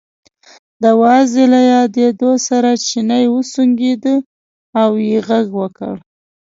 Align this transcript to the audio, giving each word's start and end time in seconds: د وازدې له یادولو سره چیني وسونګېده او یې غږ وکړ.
د 0.83 0.85
وازدې 1.01 1.45
له 1.53 1.59
یادولو 1.73 2.29
سره 2.47 2.69
چیني 2.87 3.23
وسونګېده 3.33 4.15
او 4.81 4.89
یې 5.07 5.17
غږ 5.27 5.47
وکړ. 5.59 5.93